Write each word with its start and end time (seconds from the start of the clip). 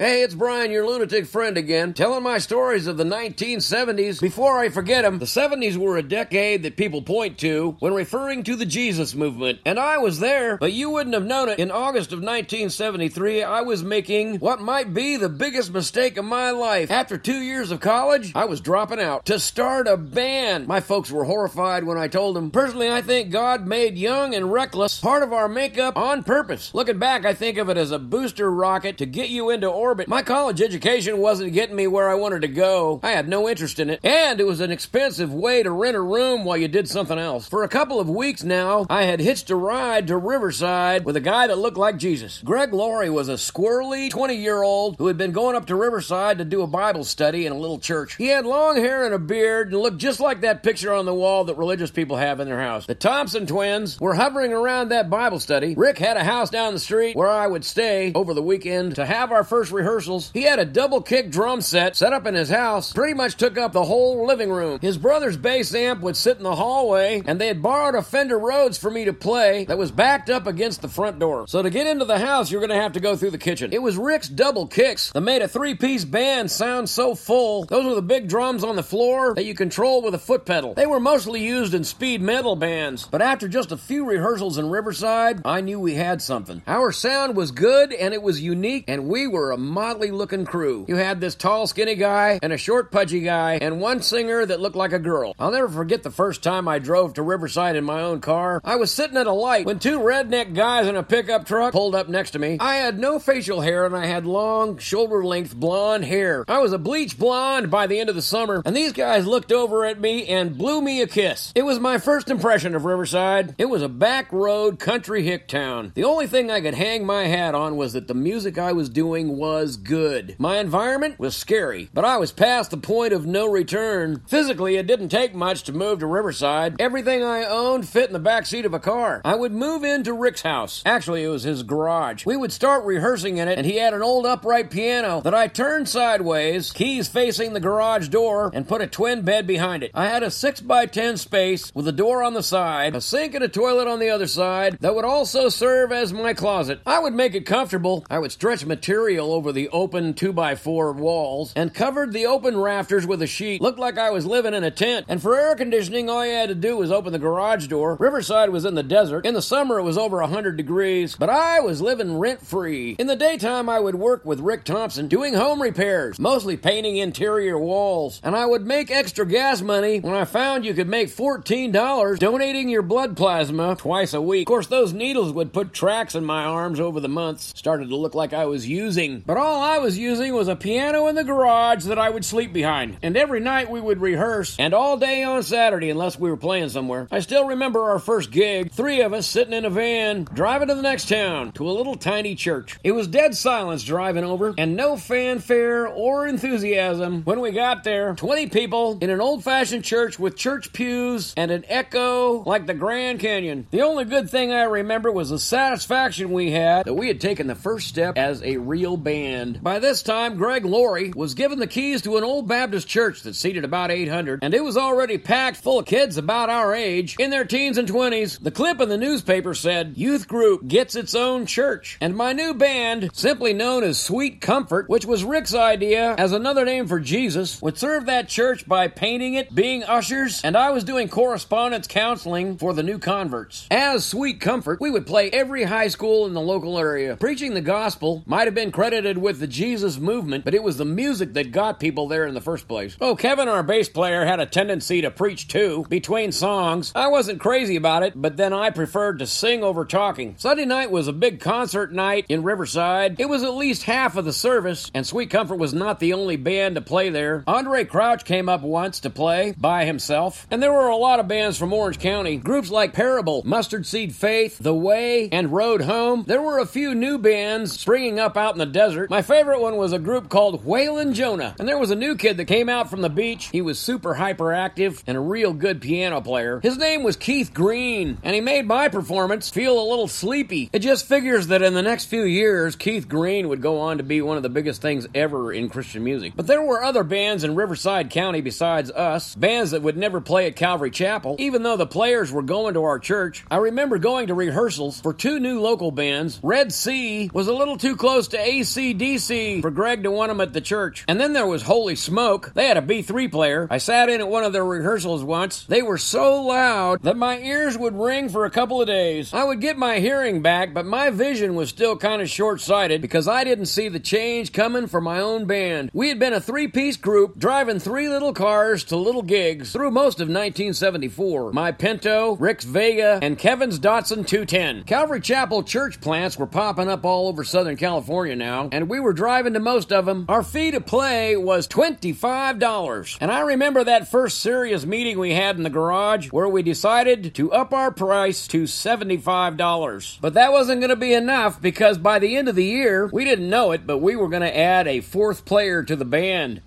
Hey, 0.00 0.22
it's 0.22 0.32
Brian, 0.32 0.70
your 0.70 0.86
lunatic 0.86 1.26
friend 1.26 1.58
again, 1.58 1.92
telling 1.92 2.22
my 2.22 2.38
stories 2.38 2.86
of 2.86 2.96
the 2.96 3.02
1970s. 3.02 4.20
Before 4.20 4.56
I 4.56 4.68
forget 4.68 5.02
them, 5.02 5.18
the 5.18 5.24
70s 5.24 5.76
were 5.76 5.96
a 5.96 6.04
decade 6.04 6.62
that 6.62 6.76
people 6.76 7.02
point 7.02 7.36
to 7.38 7.74
when 7.80 7.92
referring 7.92 8.44
to 8.44 8.54
the 8.54 8.64
Jesus 8.64 9.16
movement. 9.16 9.58
And 9.66 9.76
I 9.76 9.98
was 9.98 10.20
there, 10.20 10.56
but 10.56 10.72
you 10.72 10.90
wouldn't 10.90 11.16
have 11.16 11.24
known 11.24 11.48
it. 11.48 11.58
In 11.58 11.72
August 11.72 12.12
of 12.12 12.20
1973, 12.20 13.42
I 13.42 13.62
was 13.62 13.82
making 13.82 14.36
what 14.36 14.60
might 14.60 14.94
be 14.94 15.16
the 15.16 15.28
biggest 15.28 15.72
mistake 15.72 16.16
of 16.16 16.24
my 16.24 16.52
life. 16.52 16.92
After 16.92 17.18
two 17.18 17.40
years 17.40 17.72
of 17.72 17.80
college, 17.80 18.30
I 18.36 18.44
was 18.44 18.60
dropping 18.60 19.00
out 19.00 19.26
to 19.26 19.40
start 19.40 19.88
a 19.88 19.96
band. 19.96 20.68
My 20.68 20.78
folks 20.78 21.10
were 21.10 21.24
horrified 21.24 21.82
when 21.82 21.98
I 21.98 22.06
told 22.06 22.36
them. 22.36 22.52
Personally, 22.52 22.88
I 22.88 23.02
think 23.02 23.32
God 23.32 23.66
made 23.66 23.98
young 23.98 24.32
and 24.32 24.52
reckless 24.52 25.00
part 25.00 25.24
of 25.24 25.32
our 25.32 25.48
makeup 25.48 25.96
on 25.96 26.22
purpose. 26.22 26.72
Looking 26.72 27.00
back, 27.00 27.26
I 27.26 27.34
think 27.34 27.58
of 27.58 27.68
it 27.68 27.76
as 27.76 27.90
a 27.90 27.98
booster 27.98 28.48
rocket 28.48 28.98
to 28.98 29.04
get 29.04 29.28
you 29.28 29.50
into 29.50 29.87
orbit. 29.88 30.06
My 30.06 30.20
college 30.20 30.60
education 30.60 31.16
wasn't 31.16 31.54
getting 31.54 31.74
me 31.74 31.86
where 31.86 32.10
I 32.10 32.14
wanted 32.14 32.42
to 32.42 32.48
go. 32.48 33.00
I 33.02 33.12
had 33.12 33.26
no 33.26 33.48
interest 33.48 33.78
in 33.78 33.88
it. 33.88 34.00
And 34.04 34.38
it 34.38 34.46
was 34.46 34.60
an 34.60 34.70
expensive 34.70 35.32
way 35.32 35.62
to 35.62 35.70
rent 35.70 35.96
a 35.96 36.00
room 36.02 36.44
while 36.44 36.58
you 36.58 36.68
did 36.68 36.86
something 36.90 37.18
else. 37.18 37.48
For 37.48 37.64
a 37.64 37.68
couple 37.68 37.98
of 37.98 38.06
weeks 38.06 38.44
now, 38.44 38.84
I 38.90 39.04
had 39.04 39.18
hitched 39.18 39.48
a 39.48 39.56
ride 39.56 40.08
to 40.08 40.18
Riverside 40.18 41.06
with 41.06 41.16
a 41.16 41.22
guy 41.22 41.46
that 41.46 41.56
looked 41.56 41.78
like 41.78 41.96
Jesus. 41.96 42.42
Greg 42.44 42.74
Laurie 42.74 43.08
was 43.08 43.30
a 43.30 43.34
squirrely 43.34 44.10
20 44.10 44.34
year 44.34 44.62
old 44.62 44.96
who 44.98 45.06
had 45.06 45.16
been 45.16 45.32
going 45.32 45.56
up 45.56 45.64
to 45.68 45.74
Riverside 45.74 46.36
to 46.36 46.44
do 46.44 46.60
a 46.60 46.66
Bible 46.66 47.04
study 47.04 47.46
in 47.46 47.52
a 47.52 47.58
little 47.58 47.78
church. 47.78 48.16
He 48.16 48.26
had 48.26 48.44
long 48.44 48.76
hair 48.76 49.06
and 49.06 49.14
a 49.14 49.18
beard 49.18 49.72
and 49.72 49.80
looked 49.80 49.96
just 49.96 50.20
like 50.20 50.42
that 50.42 50.62
picture 50.62 50.92
on 50.92 51.06
the 51.06 51.14
wall 51.14 51.44
that 51.44 51.56
religious 51.56 51.90
people 51.90 52.18
have 52.18 52.40
in 52.40 52.48
their 52.48 52.60
house. 52.60 52.84
The 52.84 52.94
Thompson 52.94 53.46
twins 53.46 53.98
were 53.98 54.14
hovering 54.14 54.52
around 54.52 54.90
that 54.90 55.08
Bible 55.08 55.40
study. 55.40 55.74
Rick 55.74 55.96
had 55.96 56.18
a 56.18 56.24
house 56.24 56.50
down 56.50 56.74
the 56.74 56.78
street 56.78 57.16
where 57.16 57.30
I 57.30 57.46
would 57.46 57.64
stay 57.64 58.12
over 58.14 58.34
the 58.34 58.42
weekend 58.42 58.96
to 58.96 59.06
have 59.06 59.32
our 59.32 59.44
first 59.44 59.72
rehearsals, 59.78 60.30
he 60.34 60.42
had 60.42 60.58
a 60.58 60.64
double 60.64 61.00
kick 61.00 61.30
drum 61.30 61.60
set 61.60 61.96
set 61.96 62.12
up 62.12 62.26
in 62.26 62.34
his 62.34 62.50
house, 62.50 62.92
pretty 62.92 63.14
much 63.14 63.36
took 63.36 63.56
up 63.56 63.72
the 63.72 63.84
whole 63.84 64.26
living 64.26 64.50
room. 64.50 64.78
His 64.80 64.98
brother's 64.98 65.36
bass 65.36 65.74
amp 65.74 66.00
would 66.02 66.16
sit 66.16 66.36
in 66.36 66.42
the 66.42 66.56
hallway, 66.56 67.22
and 67.24 67.40
they 67.40 67.46
had 67.46 67.62
borrowed 67.62 67.94
a 67.94 68.02
Fender 68.02 68.38
Rhodes 68.38 68.76
for 68.76 68.90
me 68.90 69.04
to 69.04 69.12
play 69.12 69.64
that 69.64 69.78
was 69.78 69.90
backed 69.90 70.28
up 70.28 70.46
against 70.46 70.82
the 70.82 70.88
front 70.88 71.18
door. 71.18 71.46
So 71.46 71.62
to 71.62 71.70
get 71.70 71.86
into 71.86 72.04
the 72.04 72.18
house, 72.18 72.50
you're 72.50 72.60
going 72.60 72.76
to 72.76 72.82
have 72.82 72.92
to 72.92 73.00
go 73.00 73.16
through 73.16 73.30
the 73.30 73.38
kitchen. 73.38 73.72
It 73.72 73.82
was 73.82 73.96
Rick's 73.96 74.28
double 74.28 74.66
kicks 74.66 75.12
that 75.12 75.20
made 75.20 75.42
a 75.42 75.48
three 75.48 75.74
piece 75.74 76.04
band 76.04 76.50
sound 76.50 76.88
so 76.88 77.14
full. 77.14 77.64
Those 77.64 77.84
were 77.84 77.94
the 77.94 78.02
big 78.02 78.28
drums 78.28 78.64
on 78.64 78.76
the 78.76 78.82
floor 78.82 79.34
that 79.34 79.44
you 79.44 79.54
control 79.54 80.02
with 80.02 80.14
a 80.14 80.18
foot 80.18 80.44
pedal. 80.44 80.74
They 80.74 80.86
were 80.86 81.00
mostly 81.00 81.44
used 81.44 81.74
in 81.74 81.84
speed 81.84 82.20
metal 82.20 82.56
bands, 82.56 83.06
but 83.06 83.22
after 83.22 83.46
just 83.48 83.72
a 83.72 83.76
few 83.76 84.04
rehearsals 84.04 84.58
in 84.58 84.68
Riverside, 84.68 85.42
I 85.44 85.60
knew 85.60 85.78
we 85.78 85.94
had 85.94 86.20
something. 86.20 86.62
Our 86.66 86.92
sound 86.92 87.36
was 87.36 87.50
good 87.52 87.92
and 87.92 88.12
it 88.14 88.22
was 88.22 88.42
unique, 88.42 88.84
and 88.88 89.06
we 89.08 89.26
were 89.26 89.50
a 89.50 89.58
motley 89.68 90.10
looking 90.10 90.44
crew. 90.44 90.84
You 90.88 90.96
had 90.96 91.20
this 91.20 91.34
tall, 91.34 91.66
skinny 91.66 91.94
guy, 91.94 92.38
and 92.42 92.52
a 92.52 92.58
short, 92.58 92.90
pudgy 92.90 93.20
guy, 93.20 93.58
and 93.60 93.80
one 93.80 94.02
singer 94.02 94.44
that 94.44 94.60
looked 94.60 94.76
like 94.76 94.92
a 94.92 94.98
girl. 94.98 95.34
I'll 95.38 95.50
never 95.50 95.68
forget 95.68 96.02
the 96.02 96.10
first 96.10 96.42
time 96.42 96.66
I 96.66 96.78
drove 96.78 97.14
to 97.14 97.22
Riverside 97.22 97.76
in 97.76 97.84
my 97.84 98.00
own 98.00 98.20
car. 98.20 98.60
I 98.64 98.76
was 98.76 98.90
sitting 98.90 99.16
at 99.16 99.26
a 99.26 99.32
light 99.32 99.66
when 99.66 99.78
two 99.78 99.98
redneck 99.98 100.54
guys 100.54 100.86
in 100.86 100.96
a 100.96 101.02
pickup 101.02 101.46
truck 101.46 101.72
pulled 101.72 101.94
up 101.94 102.08
next 102.08 102.32
to 102.32 102.38
me. 102.38 102.56
I 102.60 102.76
had 102.76 102.98
no 102.98 103.18
facial 103.18 103.60
hair 103.60 103.86
and 103.86 103.96
I 103.96 104.06
had 104.06 104.26
long, 104.26 104.78
shoulder 104.78 105.24
length 105.24 105.54
blonde 105.54 106.04
hair. 106.04 106.44
I 106.48 106.58
was 106.58 106.72
a 106.72 106.78
bleach 106.78 107.18
blonde 107.18 107.70
by 107.70 107.86
the 107.86 108.00
end 108.00 108.08
of 108.08 108.16
the 108.16 108.22
summer, 108.22 108.62
and 108.64 108.76
these 108.76 108.92
guys 108.92 109.26
looked 109.26 109.52
over 109.52 109.84
at 109.84 110.00
me 110.00 110.26
and 110.26 110.56
blew 110.56 110.80
me 110.80 111.02
a 111.02 111.06
kiss. 111.06 111.52
It 111.54 111.64
was 111.64 111.78
my 111.78 111.98
first 111.98 112.30
impression 112.30 112.74
of 112.74 112.84
Riverside. 112.84 113.54
It 113.58 113.66
was 113.66 113.82
a 113.82 113.88
back 113.88 114.32
road 114.32 114.78
country 114.78 115.22
hick 115.22 115.48
town. 115.48 115.92
The 115.94 116.04
only 116.04 116.26
thing 116.26 116.50
I 116.50 116.60
could 116.60 116.74
hang 116.74 117.04
my 117.04 117.24
hat 117.24 117.54
on 117.54 117.76
was 117.76 117.92
that 117.92 118.08
the 118.08 118.14
music 118.14 118.58
I 118.58 118.72
was 118.72 118.88
doing 118.88 119.36
was 119.36 119.57
good. 119.66 120.36
My 120.38 120.58
environment 120.58 121.18
was 121.18 121.36
scary, 121.36 121.90
but 121.92 122.04
I 122.04 122.16
was 122.16 122.32
past 122.32 122.70
the 122.70 122.76
point 122.76 123.12
of 123.12 123.26
no 123.26 123.46
return. 123.46 124.22
Physically, 124.26 124.76
it 124.76 124.86
didn't 124.86 125.08
take 125.08 125.34
much 125.34 125.62
to 125.64 125.72
move 125.72 125.98
to 125.98 126.06
Riverside. 126.06 126.76
Everything 126.78 127.22
I 127.22 127.44
owned 127.44 127.88
fit 127.88 128.06
in 128.06 128.12
the 128.12 128.18
back 128.18 128.46
seat 128.46 128.64
of 128.64 128.74
a 128.74 128.78
car. 128.78 129.20
I 129.24 129.34
would 129.34 129.52
move 129.52 129.84
into 129.84 130.12
Rick's 130.12 130.42
house. 130.42 130.82
Actually, 130.86 131.24
it 131.24 131.28
was 131.28 131.42
his 131.42 131.62
garage. 131.62 132.24
We 132.24 132.36
would 132.36 132.52
start 132.52 132.84
rehearsing 132.84 133.38
in 133.38 133.48
it, 133.48 133.58
and 133.58 133.66
he 133.66 133.76
had 133.76 133.94
an 133.94 134.02
old 134.02 134.26
upright 134.26 134.70
piano 134.70 135.20
that 135.22 135.34
I 135.34 135.48
turned 135.48 135.88
sideways, 135.88 136.72
keys 136.72 137.08
facing 137.08 137.52
the 137.52 137.60
garage 137.60 138.08
door, 138.08 138.50
and 138.54 138.68
put 138.68 138.82
a 138.82 138.86
twin 138.86 139.22
bed 139.22 139.46
behind 139.46 139.82
it. 139.82 139.90
I 139.94 140.06
had 140.06 140.22
a 140.22 140.30
6 140.30 140.60
by 140.62 140.86
10 140.86 141.16
space 141.16 141.72
with 141.74 141.88
a 141.88 141.92
door 141.92 142.22
on 142.22 142.34
the 142.34 142.42
side, 142.42 142.94
a 142.94 143.00
sink 143.00 143.34
and 143.34 143.44
a 143.44 143.48
toilet 143.48 143.88
on 143.88 143.98
the 143.98 144.10
other 144.10 144.26
side 144.26 144.78
that 144.80 144.94
would 144.94 145.04
also 145.04 145.48
serve 145.48 145.92
as 145.92 146.12
my 146.12 146.34
closet. 146.34 146.80
I 146.86 146.98
would 146.98 147.14
make 147.14 147.34
it 147.34 147.46
comfortable. 147.46 148.04
I 148.08 148.18
would 148.18 148.32
stretch 148.32 148.64
material 148.64 149.32
over 149.32 149.47
the 149.52 149.68
open 149.70 150.14
2 150.14 150.32
by 150.32 150.54
4 150.54 150.92
walls 150.92 151.52
and 151.56 151.74
covered 151.74 152.12
the 152.12 152.26
open 152.26 152.56
rafters 152.56 153.06
with 153.06 153.22
a 153.22 153.26
sheet. 153.26 153.60
Looked 153.60 153.78
like 153.78 153.98
I 153.98 154.10
was 154.10 154.26
living 154.26 154.54
in 154.54 154.64
a 154.64 154.70
tent. 154.70 155.06
And 155.08 155.20
for 155.20 155.38
air 155.38 155.54
conditioning, 155.54 156.08
all 156.08 156.24
you 156.24 156.32
had 156.32 156.48
to 156.48 156.54
do 156.54 156.76
was 156.76 156.90
open 156.90 157.12
the 157.12 157.18
garage 157.18 157.66
door. 157.66 157.96
Riverside 157.98 158.50
was 158.50 158.64
in 158.64 158.74
the 158.74 158.82
desert. 158.82 159.26
In 159.26 159.34
the 159.34 159.42
summer, 159.42 159.78
it 159.78 159.84
was 159.84 159.98
over 159.98 160.18
100 160.18 160.56
degrees, 160.56 161.16
but 161.18 161.30
I 161.30 161.60
was 161.60 161.80
living 161.80 162.18
rent 162.18 162.44
free. 162.44 162.96
In 162.98 163.06
the 163.06 163.16
daytime, 163.16 163.68
I 163.68 163.80
would 163.80 163.94
work 163.94 164.24
with 164.24 164.40
Rick 164.40 164.64
Thompson 164.64 165.08
doing 165.08 165.34
home 165.34 165.62
repairs, 165.62 166.18
mostly 166.18 166.56
painting 166.56 166.96
interior 166.96 167.58
walls. 167.58 168.20
And 168.22 168.36
I 168.36 168.46
would 168.46 168.66
make 168.66 168.90
extra 168.90 169.26
gas 169.26 169.60
money 169.60 170.00
when 170.00 170.14
I 170.14 170.24
found 170.24 170.64
you 170.64 170.74
could 170.74 170.88
make 170.88 171.08
$14 171.08 172.18
donating 172.18 172.68
your 172.68 172.82
blood 172.82 173.16
plasma 173.16 173.76
twice 173.76 174.14
a 174.14 174.20
week. 174.20 174.46
Of 174.46 174.52
course, 174.52 174.66
those 174.66 174.92
needles 174.92 175.32
would 175.32 175.52
put 175.52 175.72
tracks 175.72 176.14
in 176.14 176.24
my 176.24 176.44
arms 176.44 176.80
over 176.80 177.00
the 177.00 177.08
months. 177.08 177.52
Started 177.56 177.88
to 177.88 177.96
look 177.96 178.14
like 178.14 178.32
I 178.32 178.46
was 178.46 178.68
using. 178.68 179.22
But 179.28 179.36
all 179.36 179.60
I 179.60 179.76
was 179.76 179.98
using 179.98 180.32
was 180.32 180.48
a 180.48 180.56
piano 180.56 181.06
in 181.06 181.14
the 181.14 181.22
garage 181.22 181.84
that 181.84 181.98
I 181.98 182.08
would 182.08 182.24
sleep 182.24 182.50
behind. 182.50 182.96
And 183.02 183.14
every 183.14 183.40
night 183.40 183.70
we 183.70 183.78
would 183.78 184.00
rehearse, 184.00 184.56
and 184.58 184.72
all 184.72 184.96
day 184.96 185.22
on 185.22 185.42
Saturday, 185.42 185.90
unless 185.90 186.18
we 186.18 186.30
were 186.30 186.38
playing 186.38 186.70
somewhere. 186.70 187.06
I 187.10 187.20
still 187.20 187.46
remember 187.46 187.90
our 187.90 187.98
first 187.98 188.30
gig, 188.30 188.72
three 188.72 189.02
of 189.02 189.12
us 189.12 189.26
sitting 189.26 189.52
in 189.52 189.66
a 189.66 189.70
van, 189.70 190.24
driving 190.32 190.68
to 190.68 190.74
the 190.74 190.80
next 190.80 191.10
town, 191.10 191.52
to 191.52 191.68
a 191.68 191.76
little 191.76 191.94
tiny 191.94 192.36
church. 192.36 192.78
It 192.82 192.92
was 192.92 193.06
dead 193.06 193.36
silence 193.36 193.84
driving 193.84 194.24
over, 194.24 194.54
and 194.56 194.76
no 194.76 194.96
fanfare 194.96 195.86
or 195.86 196.26
enthusiasm. 196.26 197.20
When 197.24 197.40
we 197.40 197.50
got 197.50 197.84
there, 197.84 198.14
20 198.14 198.46
people 198.46 198.96
in 199.02 199.10
an 199.10 199.20
old 199.20 199.44
fashioned 199.44 199.84
church 199.84 200.18
with 200.18 200.36
church 200.36 200.72
pews 200.72 201.34
and 201.36 201.50
an 201.50 201.66
echo 201.68 202.44
like 202.44 202.64
the 202.64 202.72
Grand 202.72 203.20
Canyon. 203.20 203.66
The 203.72 203.82
only 203.82 204.06
good 204.06 204.30
thing 204.30 204.54
I 204.54 204.62
remember 204.62 205.12
was 205.12 205.28
the 205.28 205.38
satisfaction 205.38 206.32
we 206.32 206.50
had 206.50 206.86
that 206.86 206.94
we 206.94 207.08
had 207.08 207.20
taken 207.20 207.46
the 207.46 207.54
first 207.54 207.88
step 207.88 208.16
as 208.16 208.42
a 208.42 208.56
real 208.56 208.96
band. 208.96 209.17
By 209.18 209.80
this 209.80 210.02
time, 210.02 210.36
Greg 210.36 210.64
Laurie 210.64 211.12
was 211.14 211.34
given 211.34 211.58
the 211.58 211.66
keys 211.66 212.02
to 212.02 212.16
an 212.16 212.24
old 212.24 212.46
Baptist 212.46 212.86
church 212.86 213.22
that 213.22 213.34
seated 213.34 213.64
about 213.64 213.90
800, 213.90 214.40
and 214.42 214.54
it 214.54 214.62
was 214.62 214.76
already 214.76 215.18
packed 215.18 215.56
full 215.56 215.80
of 215.80 215.86
kids 215.86 216.16
about 216.16 216.50
our 216.50 216.74
age, 216.74 217.16
in 217.18 217.30
their 217.30 217.44
teens 217.44 217.78
and 217.78 217.88
20s. 217.88 218.42
The 218.42 218.50
clip 218.50 218.80
in 218.80 218.88
the 218.88 218.96
newspaper 218.96 219.54
said, 219.54 219.94
Youth 219.96 220.28
Group 220.28 220.68
gets 220.68 220.94
its 220.94 221.14
own 221.14 221.46
church. 221.46 221.98
And 222.00 222.16
my 222.16 222.32
new 222.32 222.54
band, 222.54 223.10
simply 223.12 223.52
known 223.52 223.82
as 223.82 223.98
Sweet 223.98 224.40
Comfort, 224.40 224.88
which 224.88 225.04
was 225.04 225.24
Rick's 225.24 225.54
idea 225.54 226.14
as 226.14 226.32
another 226.32 226.64
name 226.64 226.86
for 226.86 227.00
Jesus, 227.00 227.60
would 227.60 227.78
serve 227.78 228.06
that 228.06 228.28
church 228.28 228.68
by 228.68 228.88
painting 228.88 229.34
it, 229.34 229.54
being 229.54 229.82
ushers, 229.84 230.40
and 230.44 230.56
I 230.56 230.70
was 230.70 230.84
doing 230.84 231.08
correspondence 231.08 231.88
counseling 231.88 232.56
for 232.56 232.72
the 232.72 232.82
new 232.82 232.98
converts. 232.98 233.66
As 233.70 234.04
Sweet 234.04 234.40
Comfort, 234.40 234.80
we 234.80 234.90
would 234.90 235.06
play 235.06 235.28
every 235.30 235.64
high 235.64 235.88
school 235.88 236.26
in 236.26 236.34
the 236.34 236.40
local 236.40 236.78
area. 236.78 237.16
Preaching 237.16 237.54
the 237.54 237.60
gospel 237.60 238.22
might 238.26 238.46
have 238.46 238.54
been 238.54 238.70
credited 238.70 239.07
with 239.16 239.40
the 239.40 239.46
Jesus 239.46 239.98
movement, 239.98 240.44
but 240.44 240.52
it 240.54 240.62
was 240.62 240.76
the 240.76 240.84
music 240.84 241.32
that 241.32 241.52
got 241.52 241.80
people 241.80 242.08
there 242.08 242.26
in 242.26 242.34
the 242.34 242.40
first 242.42 242.68
place. 242.68 242.96
Oh, 243.00 243.16
Kevin, 243.16 243.48
our 243.48 243.62
bass 243.62 243.88
player, 243.88 244.26
had 244.26 244.40
a 244.40 244.44
tendency 244.44 245.00
to 245.00 245.10
preach 245.10 245.48
too, 245.48 245.86
between 245.88 246.32
songs. 246.32 246.92
I 246.94 247.06
wasn't 247.06 247.40
crazy 247.40 247.76
about 247.76 248.02
it, 248.02 248.12
but 248.14 248.36
then 248.36 248.52
I 248.52 248.68
preferred 248.70 249.20
to 249.20 249.26
sing 249.26 249.62
over 249.64 249.86
talking. 249.86 250.34
Sunday 250.36 250.66
night 250.66 250.90
was 250.90 251.08
a 251.08 251.12
big 251.12 251.40
concert 251.40 251.92
night 251.92 252.26
in 252.28 252.42
Riverside. 252.42 253.16
It 253.18 253.28
was 253.28 253.42
at 253.42 253.54
least 253.54 253.84
half 253.84 254.16
of 254.16 254.24
the 254.24 254.32
service, 254.32 254.90
and 254.92 255.06
Sweet 255.06 255.30
Comfort 255.30 255.56
was 255.56 255.72
not 255.72 256.00
the 256.00 256.12
only 256.12 256.36
band 256.36 256.74
to 256.74 256.80
play 256.80 257.08
there. 257.08 257.44
Andraé 257.46 257.88
Crouch 257.88 258.24
came 258.24 258.48
up 258.48 258.62
once 258.62 259.00
to 259.00 259.10
play 259.10 259.54
by 259.56 259.84
himself, 259.84 260.46
and 260.50 260.62
there 260.62 260.72
were 260.72 260.88
a 260.88 260.96
lot 260.96 261.20
of 261.20 261.28
bands 261.28 261.56
from 261.56 261.72
Orange 261.72 261.98
County. 261.98 262.36
Groups 262.36 262.70
like 262.70 262.92
Parable, 262.92 263.42
Mustard 263.44 263.86
Seed 263.86 264.14
Faith, 264.14 264.58
The 264.58 264.74
Way, 264.74 265.28
and 265.30 265.52
Road 265.52 265.82
Home. 265.82 266.24
There 266.26 266.42
were 266.42 266.58
a 266.58 266.66
few 266.66 266.94
new 266.94 267.18
bands 267.18 267.78
springing 267.78 268.18
up 268.18 268.36
out 268.36 268.54
in 268.54 268.58
the 268.58 268.66
desert. 268.66 268.97
My 269.08 269.22
favorite 269.22 269.60
one 269.60 269.76
was 269.76 269.92
a 269.92 269.98
group 269.98 270.28
called 270.28 270.64
Waylon 270.64 271.14
Jonah, 271.14 271.54
and 271.58 271.68
there 271.68 271.78
was 271.78 271.90
a 271.90 271.96
new 271.96 272.16
kid 272.16 272.36
that 272.38 272.46
came 272.46 272.68
out 272.68 272.90
from 272.90 273.02
the 273.02 273.08
beach. 273.08 273.50
He 273.52 273.62
was 273.62 273.78
super 273.78 274.14
hyperactive 274.14 275.02
and 275.06 275.16
a 275.16 275.20
real 275.20 275.52
good 275.52 275.80
piano 275.80 276.20
player. 276.20 276.60
His 276.60 276.78
name 276.78 277.02
was 277.02 277.16
Keith 277.16 277.54
Green, 277.54 278.18
and 278.22 278.34
he 278.34 278.40
made 278.40 278.66
my 278.66 278.88
performance 278.88 279.50
feel 279.50 279.78
a 279.78 279.88
little 279.88 280.08
sleepy. 280.08 280.70
It 280.72 280.80
just 280.80 281.06
figures 281.06 281.48
that 281.48 281.62
in 281.62 281.74
the 281.74 281.82
next 281.82 282.06
few 282.06 282.24
years, 282.24 282.76
Keith 282.76 283.08
Green 283.08 283.48
would 283.48 283.62
go 283.62 283.80
on 283.80 283.98
to 283.98 284.02
be 284.02 284.22
one 284.22 284.36
of 284.36 284.42
the 284.42 284.48
biggest 284.48 284.82
things 284.82 285.06
ever 285.14 285.52
in 285.52 285.68
Christian 285.68 286.02
music. 286.02 286.32
But 286.34 286.46
there 286.46 286.62
were 286.62 286.82
other 286.82 287.04
bands 287.04 287.44
in 287.44 287.54
Riverside 287.54 288.10
County 288.10 288.40
besides 288.40 288.90
us, 288.90 289.34
bands 289.34 289.72
that 289.72 289.82
would 289.82 289.96
never 289.96 290.20
play 290.20 290.46
at 290.46 290.56
Calvary 290.56 290.90
Chapel, 290.90 291.36
even 291.38 291.62
though 291.62 291.76
the 291.76 291.86
players 291.86 292.32
were 292.32 292.42
going 292.42 292.74
to 292.74 292.84
our 292.84 292.98
church. 292.98 293.44
I 293.50 293.58
remember 293.58 293.98
going 293.98 294.28
to 294.28 294.34
rehearsals 294.34 295.00
for 295.00 295.12
two 295.12 295.38
new 295.38 295.60
local 295.60 295.90
bands. 295.90 296.40
Red 296.42 296.72
Sea 296.72 297.30
was 297.32 297.48
a 297.48 297.54
little 297.54 297.76
too 297.76 297.96
close 297.96 298.28
to 298.28 298.40
AC 298.40 298.87
ACDC 298.94 299.62
for 299.62 299.70
Greg 299.70 300.02
to 300.02 300.10
want 300.10 300.30
them 300.30 300.40
at 300.40 300.52
the 300.52 300.60
church. 300.60 301.04
And 301.08 301.20
then 301.20 301.32
there 301.32 301.46
was 301.46 301.62
Holy 301.62 301.96
Smoke. 301.96 302.52
They 302.54 302.66
had 302.66 302.76
a 302.76 302.82
B3 302.82 303.30
player. 303.30 303.66
I 303.70 303.78
sat 303.78 304.08
in 304.08 304.20
at 304.20 304.28
one 304.28 304.44
of 304.44 304.52
their 304.52 304.64
rehearsals 304.64 305.22
once. 305.22 305.64
They 305.64 305.82
were 305.82 305.98
so 305.98 306.42
loud 306.42 307.02
that 307.02 307.16
my 307.16 307.38
ears 307.38 307.76
would 307.76 307.94
ring 307.94 308.28
for 308.28 308.44
a 308.44 308.50
couple 308.50 308.80
of 308.80 308.86
days. 308.86 309.32
I 309.32 309.44
would 309.44 309.60
get 309.60 309.76
my 309.76 309.98
hearing 309.98 310.42
back, 310.42 310.72
but 310.72 310.86
my 310.86 311.10
vision 311.10 311.54
was 311.54 311.68
still 311.68 311.96
kind 311.96 312.22
of 312.22 312.30
short 312.30 312.60
sighted 312.60 313.02
because 313.02 313.28
I 313.28 313.44
didn't 313.44 313.66
see 313.66 313.88
the 313.88 314.00
change 314.00 314.52
coming 314.52 314.86
for 314.86 315.00
my 315.00 315.20
own 315.20 315.46
band. 315.46 315.90
We 315.92 316.08
had 316.08 316.18
been 316.18 316.32
a 316.32 316.40
three 316.40 316.68
piece 316.68 316.96
group 316.96 317.38
driving 317.38 317.78
three 317.78 318.08
little 318.08 318.32
cars 318.32 318.84
to 318.84 318.96
little 318.96 319.22
gigs 319.22 319.72
through 319.72 319.90
most 319.90 320.20
of 320.20 320.28
1974. 320.28 321.52
My 321.52 321.72
Pinto, 321.72 322.36
Rick's 322.36 322.64
Vega, 322.64 323.18
and 323.22 323.38
Kevin's 323.38 323.78
Datsun 323.78 324.26
210. 324.26 324.84
Calvary 324.84 325.20
Chapel 325.20 325.62
church 325.62 326.00
plants 326.00 326.38
were 326.38 326.46
popping 326.46 326.88
up 326.88 327.04
all 327.04 327.28
over 327.28 327.44
Southern 327.44 327.76
California 327.76 328.36
now, 328.36 328.68
and 328.78 328.88
we 328.88 329.00
were 329.00 329.12
driving 329.12 329.54
to 329.54 329.58
most 329.58 329.92
of 329.92 330.06
them. 330.06 330.24
Our 330.28 330.44
fee 330.44 330.70
to 330.70 330.80
play 330.80 331.36
was 331.36 331.66
$25. 331.66 333.18
And 333.20 333.32
I 333.32 333.40
remember 333.40 333.82
that 333.82 334.08
first 334.08 334.38
serious 334.38 334.86
meeting 334.86 335.18
we 335.18 335.32
had 335.32 335.56
in 335.56 335.64
the 335.64 335.68
garage 335.68 336.28
where 336.30 336.48
we 336.48 336.62
decided 336.62 337.34
to 337.34 337.52
up 337.52 337.72
our 337.72 337.90
price 337.90 338.46
to 338.48 338.62
$75. 338.62 340.18
But 340.20 340.34
that 340.34 340.52
wasn't 340.52 340.80
going 340.80 340.90
to 340.90 340.96
be 340.96 341.12
enough 341.12 341.60
because 341.60 341.98
by 341.98 342.20
the 342.20 342.36
end 342.36 342.48
of 342.48 342.54
the 342.54 342.64
year, 342.64 343.10
we 343.12 343.24
didn't 343.24 343.50
know 343.50 343.72
it, 343.72 343.84
but 343.84 343.98
we 343.98 344.14
were 344.14 344.28
going 344.28 344.42
to 344.42 344.56
add 344.56 344.86
a 344.86 345.00
fourth 345.00 345.44
player 345.44 345.82
to 345.82 345.96
the 345.96 346.04
band. 346.04 346.62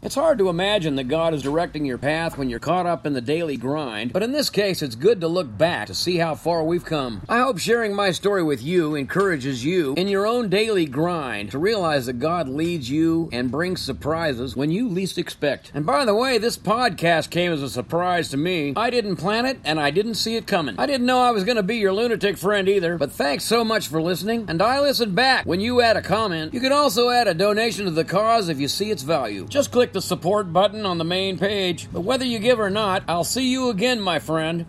It's 0.00 0.14
hard 0.14 0.38
to 0.38 0.48
imagine 0.48 0.94
that 0.94 1.08
God 1.08 1.34
is 1.34 1.42
directing 1.42 1.84
your 1.84 1.98
path 1.98 2.38
when 2.38 2.48
you're 2.48 2.60
caught 2.60 2.86
up 2.86 3.04
in 3.04 3.14
the 3.14 3.20
daily 3.20 3.56
grind, 3.56 4.12
but 4.12 4.22
in 4.22 4.30
this 4.30 4.48
case, 4.48 4.80
it's 4.80 4.94
good 4.94 5.20
to 5.22 5.26
look 5.26 5.58
back 5.58 5.88
to 5.88 5.94
see 5.94 6.18
how 6.18 6.36
far 6.36 6.62
we've 6.62 6.84
come. 6.84 7.22
I 7.28 7.40
hope 7.40 7.58
sharing 7.58 7.96
my 7.96 8.12
story 8.12 8.44
with 8.44 8.62
you 8.62 8.94
encourages 8.94 9.64
you 9.64 9.94
in 9.94 10.06
your 10.06 10.24
own 10.24 10.50
daily 10.50 10.86
grind 10.86 11.50
to 11.50 11.58
realize 11.58 12.06
that 12.06 12.20
God 12.20 12.48
leads 12.48 12.88
you 12.88 13.28
and 13.32 13.50
brings 13.50 13.82
surprises 13.82 14.54
when 14.54 14.70
you 14.70 14.88
least 14.88 15.18
expect. 15.18 15.72
And 15.74 15.84
by 15.84 16.04
the 16.04 16.14
way, 16.14 16.38
this 16.38 16.56
podcast 16.56 17.30
came 17.30 17.50
as 17.50 17.60
a 17.60 17.68
surprise 17.68 18.28
to 18.28 18.36
me. 18.36 18.74
I 18.76 18.90
didn't 18.90 19.16
plan 19.16 19.46
it 19.46 19.58
and 19.64 19.80
I 19.80 19.90
didn't 19.90 20.14
see 20.14 20.36
it 20.36 20.46
coming. 20.46 20.76
I 20.78 20.86
didn't 20.86 21.06
know 21.08 21.22
I 21.22 21.32
was 21.32 21.42
going 21.42 21.56
to 21.56 21.64
be 21.64 21.78
your 21.78 21.92
lunatic 21.92 22.38
friend 22.38 22.68
either, 22.68 22.98
but 22.98 23.10
thanks 23.10 23.42
so 23.42 23.64
much 23.64 23.88
for 23.88 24.00
listening, 24.00 24.44
and 24.48 24.62
I 24.62 24.78
listen 24.78 25.16
back 25.16 25.44
when 25.44 25.58
you 25.58 25.80
add 25.80 25.96
a 25.96 26.02
comment. 26.02 26.54
You 26.54 26.60
can 26.60 26.72
also 26.72 27.10
add 27.10 27.26
a 27.26 27.34
donation 27.34 27.86
to 27.86 27.90
the 27.90 28.04
cause 28.04 28.48
if 28.48 28.60
you 28.60 28.68
see 28.68 28.92
its 28.92 29.02
value. 29.02 29.48
Just 29.48 29.72
click 29.72 29.87
click 29.88 29.94
the 29.94 30.02
support 30.02 30.52
button 30.52 30.84
on 30.84 30.98
the 30.98 31.04
main 31.04 31.38
page. 31.38 31.88
But 31.90 32.02
whether 32.02 32.24
you 32.24 32.38
give 32.38 32.60
or 32.60 32.68
not, 32.68 33.04
I'll 33.08 33.24
see 33.24 33.50
you 33.50 33.70
again, 33.70 34.02
my 34.02 34.18
friend. 34.18 34.66